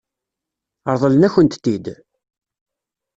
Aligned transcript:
Ṛeḍlen-akent-t-id? 0.93 1.85